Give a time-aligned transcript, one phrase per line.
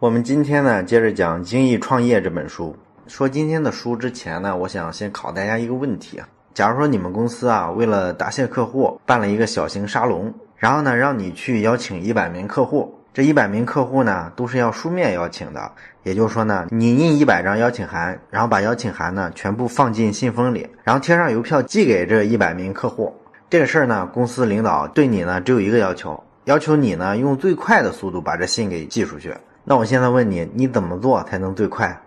[0.00, 2.74] 我们今天呢，接着讲《精益创业》这本书。
[3.06, 6.26] 说今天的书之前呢，我想先考大家一个问题啊。
[6.54, 15.70] 假如说你们公司啊，为了答谢客户，办了一个小型沙龙，然后呢，让你去邀请一百名客户，这一百名客户呢，都是要书面邀请的。
[16.02, 23.14] 也就是说呢，你印一百张邀请函，然后把邀请函呢全部放进信封里，然后贴上邮票寄给这一百名客户。
[23.50, 29.34] 这个事儿呢，公司领导对你呢只有一个要求，要求你呢用最快的速度把这信给寄出去。
[29.64, 32.00] 那我现在问你，你怎么做才能最快？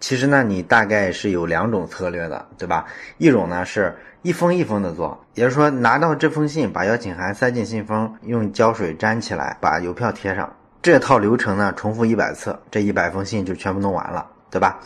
[0.00, 2.84] 其实呢，你大概是有两种策略的，对吧？
[3.16, 10.48] 一种呢是一封一封的做，也就是说拿到这封信，把邀请函塞进信封，用胶水粘起来，把邮票贴上，
[10.80, 14.78] 这套流程呢重复一百次，这一百封信就全部弄完了，对吧？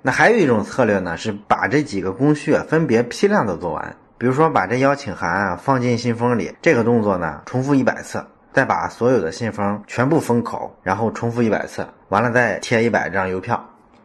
[0.00, 8.24] 那还有一种策略呢，是把这几个工序分别批量的做完，比如说把这邀请函啊放进信封里，这个动作呢重复一百次。
[8.56, 13.62] 再把所有的信封全部封口，然后重复一百次，完了再贴一百张邮票。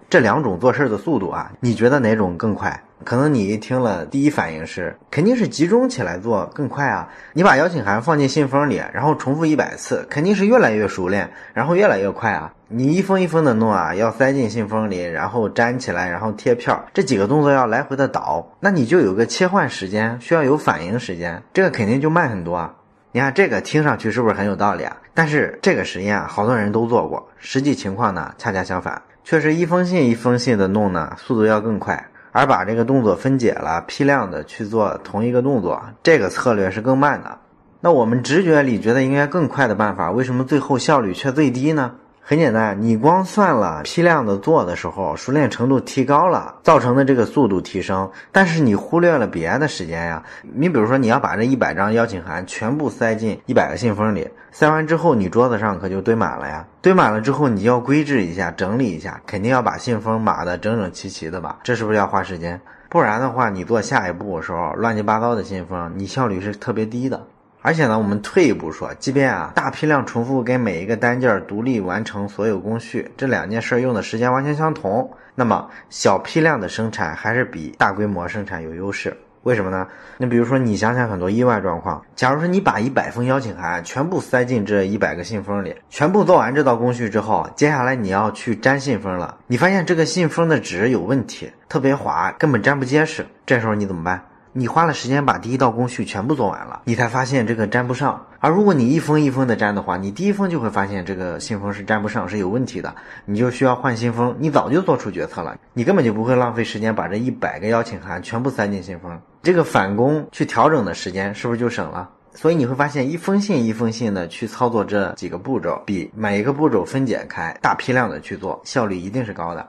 [0.09, 2.83] 这两种做事的速度啊，你觉得哪种更快？
[3.05, 7.07] 可能你一听了，第一反应是肯定是集中起来做更快啊。
[7.31, 12.53] 你把邀请函放进信封里，然后重复一百次，肯定是越来越熟练，然后越来越快啊。
[12.67, 22.73] 你一封一封的弄啊，要塞进信封里，然后粘起来，然后贴票，这几个动作要来回的倒，那你就有个切换时间，需要有反应时间，这个肯定就慢很多啊。
[23.13, 24.95] 你看这个听上去是不是很有道理啊？
[25.13, 37.37] 但是这个实验啊，好多人都做过，实际情况呢恰恰相反，确实一封信一封信的弄呢，速度要更快，而把这个动作分解了，批量的去做同一个动作，这个策略是更慢的。
[37.81, 41.95] 那我们直觉里觉得应该更快的办法，为什么最后效率却最低呢？
[42.23, 50.23] 很简单，你光算了批量的做的时候，熟练程度提高了，造成的这个速度提升，但是你忽略了别的时间呀。
[50.53, 56.65] 你比如说，你要把这一百张邀请函全部塞进一百个信封里，塞完之后，你桌子上可就堆满了呀。
[56.81, 61.57] 堆满了之后，你要规制一下，整理一下，肯定要把信封码的整整齐齐的吧？
[61.63, 62.61] 这是不是要花时间？
[62.87, 67.25] 不然的话，你做下一步的时候，乱七八糟的信封，你效率是特别低的。
[67.61, 79.15] 而且呢，我们退一步说，即便啊大批量重复给每一个单件独立完成所有工序，这两件事用的时间完全相同，那么小批量的生产还是比大规模生产有优势。
[79.43, 79.87] 为什么呢？
[80.17, 94.23] 那比如说你想想很多意外状况，假如说你把一百封邀请函全部塞进这一百个信封里，全部做完这道工序之后，接下来你要去粘信封了，你发现这个信封的纸有问题，特别滑，根本粘不结实，这时候你怎么办？
[94.53, 98.25] 你花了时间把第一道工序全部做完了，你才发现这个粘不上。
[98.39, 102.93] 而如果你一封一封的粘的话，你第一封就会发现这个信封是粘不上，是有问题的，
[103.25, 104.35] 你就需要换信封。
[104.39, 109.17] 你早就做出决策了，你根本就不会浪费时间把这一百个邀请函全部塞进信封。
[109.41, 112.09] 这个返工去调整的时间是不是就省了？
[112.33, 119.65] 所以你会发现，一封信一封信的去操作这几个步骤，比每一个步骤分解开、大批量的去做，效率一定是高的。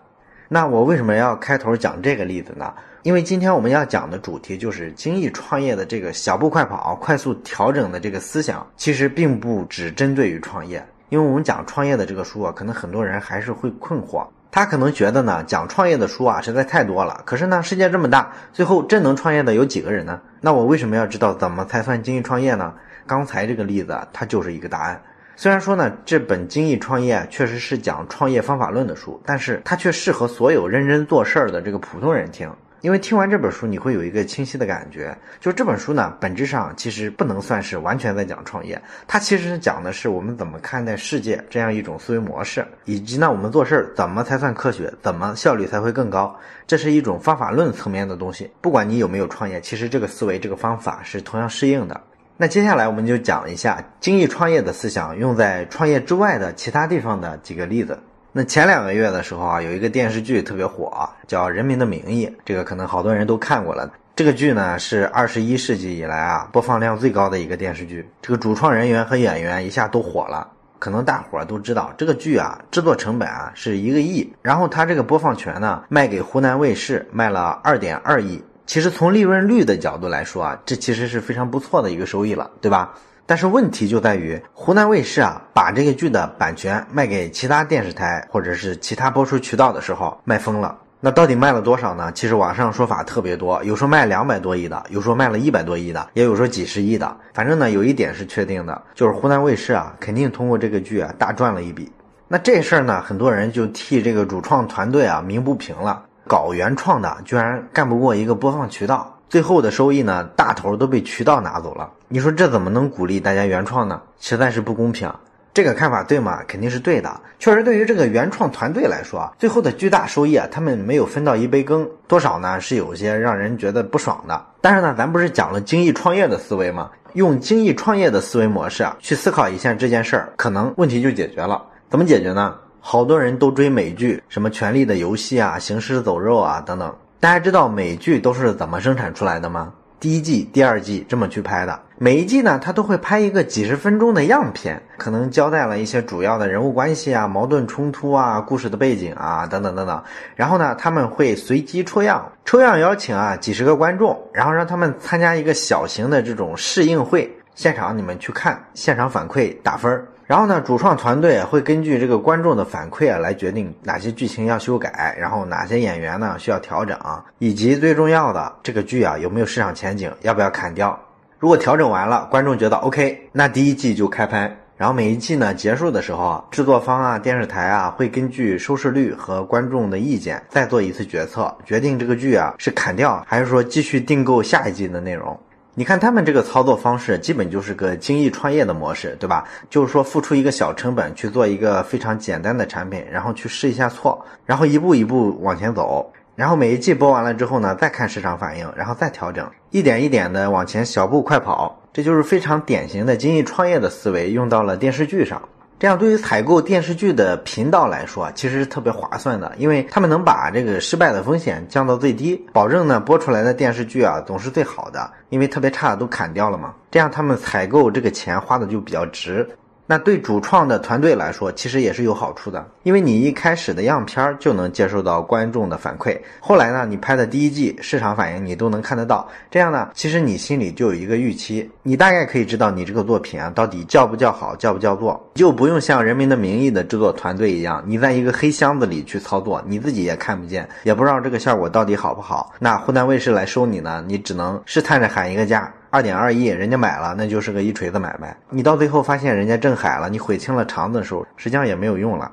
[0.48, 2.72] 那我为什么要开头讲这个例子呢？
[3.04, 10.80] 因为今天我们要讲的主题就是精益创业的这个小步快跑、快速调整的这个思想，其实并不只针对于创业。
[11.08, 17.20] 因为我们讲创业的这个书啊，可能很多人还是会困惑，他可能觉得呢，讲创业的书啊实在太多了。
[17.26, 20.20] 可是呢，世界这么大，最后真能创业的有几个人呢？
[20.40, 22.72] 那我为什么要知道怎么才算精益创业呢？
[23.04, 25.02] 刚才这个例子啊，它就是一个答案。
[25.34, 32.48] 虽然说呢，这本精益创业确实是讲创业方法论的书，但是它却适合所有认真做事儿的这个普通人听。
[32.82, 48.50] 因为听完这本书，你会有一个清晰的感觉，就这本书呢，本质上其实不能算是完全在讲创业，它其实讲的是我们怎么看待世界这样一种思维模式，以及呢，我们做事儿怎么才算科学，怎么效率才会更高，这是一种方法论层面的东西。
[48.60, 52.00] 不管你有没有创业，其实这个思维、这个方法是同样适应的。
[52.36, 57.96] 那接下来我们就讲一下精益创业的思想用在创业之外的其他地方的几个例子。
[58.34, 63.90] 那前两个月的时候啊，有一个电视剧特别火，叫《人民的名义》，这个可能好多人都看过了。
[64.16, 70.48] 这个剧呢是二十一世纪以来啊播放量最高的一个电视剧，这个主创人员和演员一下都火了。
[70.78, 78.42] 可能大伙儿都知道，这个剧啊制作成本啊是一个亿，然后它这个播放权呢卖给湖南卫视卖了二点二亿。
[78.64, 82.94] 其实从利润率的角度来说啊，这其实是非常不错的一个收益了，对吧？
[83.26, 90.78] 但是问题就在于湖南卫视啊，把这个剧的版权卖给其他电视台或者是其他播出渠道的时候卖疯了。
[91.04, 92.12] 那到底卖了多少呢？
[92.12, 97.16] 其实网上说法特别多，有说卖两百多亿的，有说卖了一百多亿的，也有说几十亿的。
[97.34, 101.90] 反正呢，有一点是确定的，就是湖南卫视啊，肯定通过这个剧啊大赚了一笔。
[102.28, 109.18] 那这事儿呢，很多人就替这个主创团队啊鸣不平了，搞原创的居然干不过一个播放渠道。
[109.32, 111.90] 最后的收益呢，大头都被渠道拿走了。
[112.06, 113.98] 你说这怎么能鼓励大家原创呢？
[114.20, 115.10] 实在是不公平。
[115.54, 116.40] 这个看法对吗？
[116.46, 117.18] 肯定是对的。
[117.38, 124.38] 确实，对于这个原创团队来说，最后的巨大收益啊，他们没有分到一杯羹，多少呢是有些让人觉得不爽的。
[124.60, 126.90] 但是呢，咱不是讲了精益创业的思维吗？
[127.14, 131.64] 用精益创业的思维模式啊，去思考一下这件事儿，可能问题就解决了。
[131.88, 132.54] 怎么解决呢？
[132.80, 136.94] 好多人都追美剧，什么《权力的游戏》啊，《行尸走肉》啊等等。
[137.22, 139.72] 大家知道美剧都是怎么生产出来的吗？
[140.00, 150.02] 第一季、第二季这么去拍的，每一季呢，他都会拍一个几十分钟的样片，可能交代了一些主要的人物关系啊、矛盾冲突啊、故事的背景啊等等等等。
[150.34, 160.08] 然后呢，他们会随机抽样，抽样邀请啊几十个观众，然后让他们参加一个小型的这种试映会，现场你们去看，现场反馈打分儿。
[160.32, 166.98] 然后呢，主创团队会根据这个观众的反馈啊，来决定哪些剧情要修改，然后哪些演员呢需要调整，
[167.38, 170.98] 以及最重要的这个剧啊有没有市场前景，要不要砍掉。
[171.38, 174.50] 如果调整完了，观众觉得 OK，那第一季就开拍。
[174.78, 185.38] 然后每一季呢结束的时候，制作方啊、电视台啊会根据收视率和观众的意见再做一次决策，决定这个剧啊是砍掉还是说继续订购下一季的内容。
[185.74, 189.48] 你看他们这个操作方式，基本就是个精益创业的模式，对吧？
[189.70, 205.40] 就是说付出一个小成本去做一个非常简单的产品，然后去试一下错，然后一步一步往前走，然后每一季播完了之后呢，再看市场反应，然后再调整，一点一点的往前小步快跑，这就是非常典型的精益创业的思维用到了电视剧上。
[205.82, 216.72] 这样对于采购电视剧的频道来说，其实是特别划算的，因为他们能把这个失败的风险降到最低，保证呢播出来的电视剧啊总是最好的，因为特别差的都砍掉了嘛。
[216.88, 219.44] 这样他们采购这个钱花的就比较值。
[219.86, 242.52] 那对主创的团队来说，其实也是有好处的，因为你一开始的样片儿就能接受到观众的反馈，后来呢，你拍的第一季市场反应你都能看得到，这样呢，其实你心里就有一个预期，你大概可以知道你这个作品啊到底叫不叫好，叫不叫座，就不用像《人民的名义》的制作团队一样，你在一个黑箱子里去操作，你自己也看不见，也不知道这个效果到底好不好。
[242.58, 245.70] 那湖南卫视来收你呢，你只能试探着喊一个价。
[245.92, 248.34] 二点二亿，人家买了，那就是个一锤子买卖。
[248.48, 252.32] 你到最后发现人家挣海了，你悔青了肠子的时候，实际上也没有用了。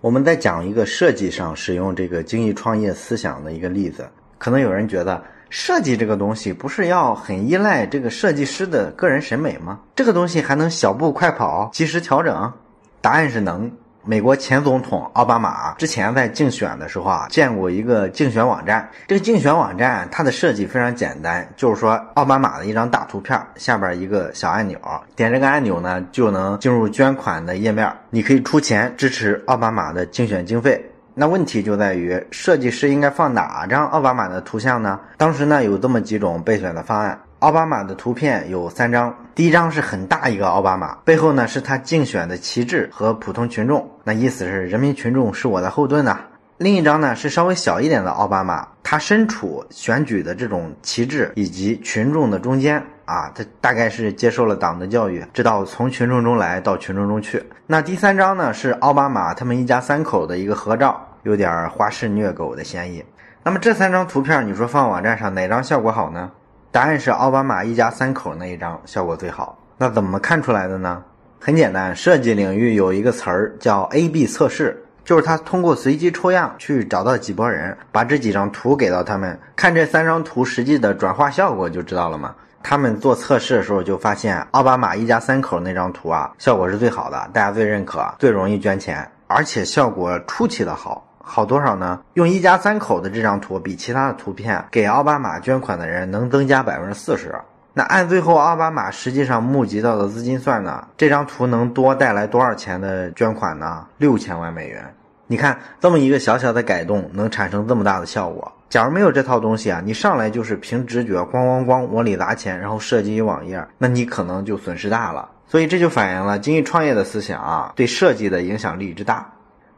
[0.00, 4.04] 我们再讲一个设计上使用这个精益创业思想的一个例子。
[4.38, 9.78] 可能有人觉得，设计这个东西不是要很依赖这个设计师的个人审美吗？
[9.94, 12.52] 这个东西还能小步快跑，及时调整？
[13.00, 13.70] 答案是能。
[14.08, 18.88] 美国前总统奥巴马之前在竞选的时候啊，见过一个竞选网站。
[19.08, 24.78] 这个竞选网站它的设计非常简单，就是说奥巴马的一张大图片，下边一个小按钮，
[25.16, 30.88] 点这个按钮呢就能进入捐款的页面，你可以出钱支持奥巴马的竞选经费。
[31.12, 35.00] 那问题就在于设计师应该放哪张奥巴马的图像呢？
[35.16, 37.18] 当时呢有这么几种备选的方案。
[37.40, 46.18] 奥巴马的图片有三张，第一张是很大一个奥巴马，背后呢是他竞选的旗帜和普通群众，那意思是人民群众是我的后盾呐。
[46.56, 57.44] 另一张呢是稍微小一点的奥巴马，他身处选举的这种旗帜以及群众的中间啊，他大概是接受了党的教育，知道从群众中来到群众中去。
[57.66, 63.04] 那第三张呢是奥巴马他们一家三口的一个合照，有点花式虐狗的嫌疑。
[63.42, 66.30] 那么这三张图片，你说放网站上哪张效果好呢？
[66.76, 69.58] 答案是奥巴马一家三口那一张效果最好。
[69.78, 71.02] 那怎么看出来的呢？
[71.40, 82.34] 很简单，设计领域有一个词儿叫 A/B 测试，就是他通过随机抽样去找到几拨人，把这几张图给到他们，看这三张图实际的转化效果就知道了嘛。
[82.62, 91.02] 他们做测试的时候就发现，奥巴马一家三口那张图啊，效果是最好的，大家最认可，最容易捐钱，而且效果出奇的好。
[91.28, 92.00] 好多少呢？
[92.14, 97.34] 用一家三口的这张图比其他的图片给奥巴马捐款的人能增加百分之四十。
[97.74, 100.86] 那按最后奥巴马实际上募集到的资金算呢？
[100.96, 103.84] 这张图能多带来多少钱的捐款呢？
[103.98, 104.94] 六千万美元。
[105.26, 108.50] 你看这么一个小小的改动能产生这么大的效果。
[108.68, 115.28] 假如没有这套东西啊，你上来就是凭直觉咣咣咣往里砸钱，然后设计一网页，那你可能就损失大了。
[115.48, 119.26] 所以这就反映了精益创业的思想啊，对设计的影响力之大。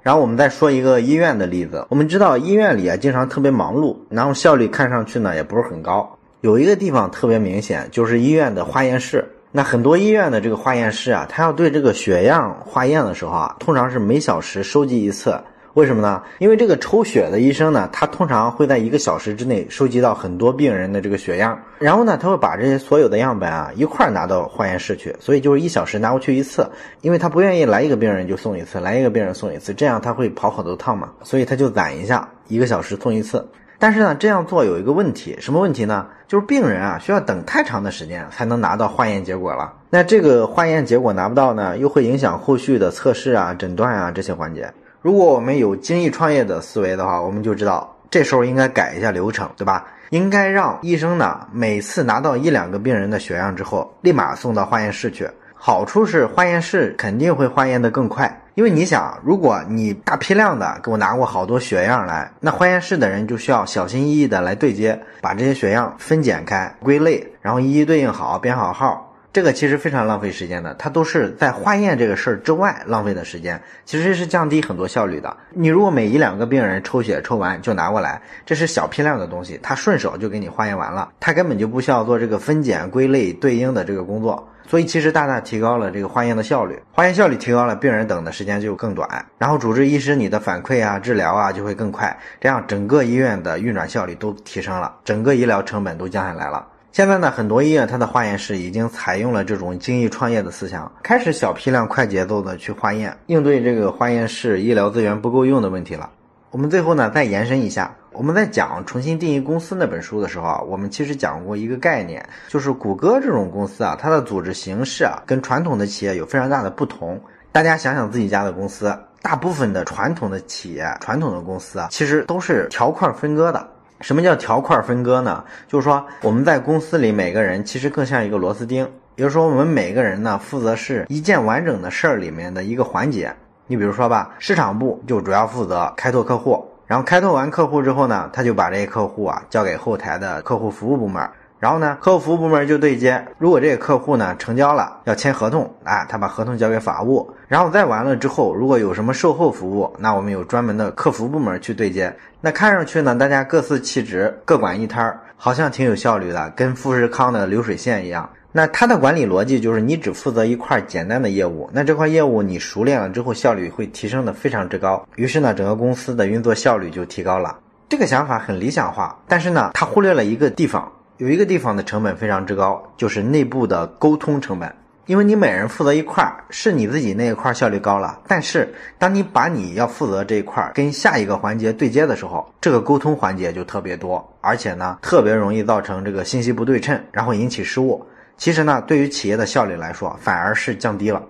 [0.02, 1.86] 然后我们再说一个医院的例子。
[1.88, 6.18] 我们知道医院里啊，经常特别忙碌，然后效率看上去呢也不是很高。
[6.40, 9.26] 有一个地方特别明显，就是医院的化验室。
[9.50, 15.38] 那很多医院的这个化验室啊，它要对这个血样化验的时候啊，通常是每小时收集一次。
[15.78, 16.20] 为什么呢？
[16.40, 26.68] 因为这个抽血的医生呢，他通常会在一个小时之内收集到很多病人的这个血样，然后呢，他会把这些所有的样本啊一块儿拿到化验室去，所以就是一小时拿过去一次，
[27.00, 33.46] 因为他不愿意来一个病人就送一次，来一个病人送一次，这样他会跑好多趟嘛，所以他就攒一下，一个小时送一次。
[33.78, 36.08] 但是呢，这样做有一个问题，什么问题呢？
[36.26, 39.74] 就是病人啊需要等太长的时间才能拿到化验结果了。
[39.90, 44.72] 那这个化验结果拿不到呢，又会影响后续的测试啊、诊断啊这些环节。
[45.00, 49.86] 如果我们有精益创业的思维的话，我们就知道这时候应该改一下流程，对吧？
[50.10, 55.28] 应该让医生呢每次拿到一两个病人的血样之后，立马送到化验室去。
[55.60, 69.07] 好处是化验室肯定会化验的更快，因为你想，如果你大批量的给我拿过好多血样来，那化验室的人就需要小心翼翼的来对接，把这些血样分拣开、归类，然后一一对应好、编好号。
[69.38, 75.36] 这个其实非常浪费时间的，它都是在化验这个事儿之外浪费的时间，其实是降低很多效率的。
[75.50, 86.76] 你如果每一两个病人抽血抽完就拿过来，这是小批量的东西，他顺手就给你化验完了，他根本就不需要做这个分拣、归类、对应的这个工作，所以其实大大提高了这个化验的效率。
[86.90, 96.66] 化验效率提高了，病人等的时间就更短，然后主治医师你的反馈啊、治疗啊就会更快，这样整个医院的运转效率都提升了，整个医疗成本都降下来了。
[96.90, 106.10] 现在呢，很多医院它的化验室已经采用了这种精益创业的思想，开始小批量、快节奏的去化验，应对这个化验室医疗资源不够用的问题了。
[106.50, 117.20] 我们最后呢，再延伸一下，我们在讲重新定义公司那本书的时候啊，我们其实讲过一个概念，就是谷歌这种公司啊，它的组织形式啊，跟传统的企业有非常大的不同。
[117.52, 123.68] 大家想想自己家的公司，大部分的传统的企业、传统的公司啊，其实都是条块分割的。
[124.00, 125.42] 什么叫条块分割呢？
[125.66, 133.34] 就是说我们在公司里每个人其实更像一个螺丝钉，也就是说我们每个人呢负责是一件完整的事儿里面的一个环节。
[133.66, 141.28] 你比如说吧，市场部就主要负责开拓客户，然后开拓完客户之后呢，他就把这些客户啊交给后台的客户服务部门。
[141.58, 143.22] 然后呢，客服部门就对接。
[143.36, 147.28] 如果这个客户呢成交了，要签合同，啊，他把合同交给法务。
[147.48, 152.14] 然后再完了之后，如果有什么售后服务，那我们有专门的客服部门去对接。
[152.40, 158.28] 那看上去呢，大家各司其职，各管一摊儿，好像挺有效率的，跟富士康的流水线一样。
[158.52, 165.04] 那它的管理逻辑就是，你只负责一块简单的业务，那这块业务你熟练了之后，效率会提升的非常之高。
[165.16, 167.58] 于是呢，整个公司的运作效率就提高了。
[167.88, 170.92] 这个想法很理想化，但是呢，它忽略了一个地方。
[171.18, 174.72] 有一个地方的成本非常之高，就是内部的沟通成本。
[175.06, 188.06] 因为你每人负责一块儿，是你自己那一块效率高了，但是当你把你要负责这一块跟下一个环节对接的时候，这个沟通环节就特别多，而且呢，特别容易造成这个信息不对称，然后引起失误。
[188.36, 191.20] 其实呢，对于企业的效率来说，反而是降低了。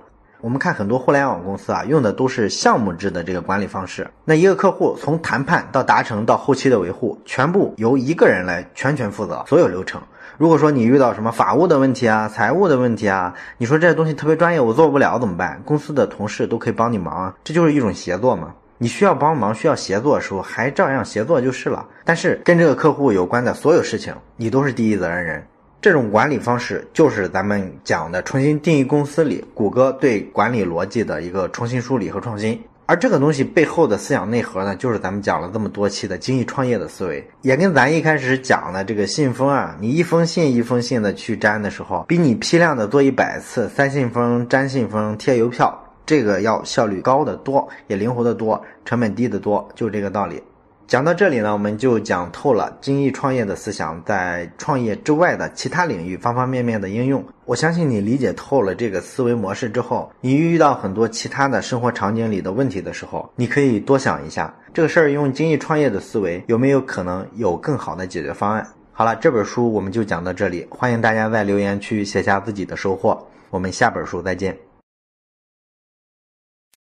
[0.40, 4.08] 我们看很多互联网公司啊，用的都是项目制的这个管理方式。
[4.24, 10.00] 那一个客户从谈判到达成到后期的维护，全部由一个人来全权负责所有流程。
[10.36, 15.60] 如果说你遇到什么法务的问题啊、财务的问题啊，你说这些东西特别专业，我做不了怎么办？
[15.64, 18.54] 公司的同事都可以帮你忙啊，这就是一种协作嘛。
[18.80, 21.84] 你需要帮忙、需要协作的时候，还照样协作就是了。
[22.04, 25.44] 但是跟这个客户有关的所有事情，你都是第一责任人。
[25.80, 50.42] 这种管理方式就是咱们讲的重新定义公司里谷歌对管理逻辑的一个重新梳理和创新，而这个东西背后的思想内核呢，就是咱们讲了这么多期的精益创业的思维，也跟咱一开始讲的这个信封啊，你一封信一封信的去粘的时候，比你批量的做一百次塞信封、粘信封、贴邮票，这个要效率高得多，也灵活得多，成本低得多，就这个道理。
[50.88, 57.22] 讲到这里呢，我们就讲透了精益创业的思想在创业之外的其他领域方方面面的应用。
[57.44, 68.66] 我相信你理解透了这个思维模式之后，你遇到很多其他的生活场景里的问题的时候，你可以多想一下，这个事儿用精益创业的思维有没有可能有更好的解决方案？
[68.92, 74.67] 好了，这本书我们就讲到这里，欢迎大家在留言区写下自己的收获，我们下本书再见。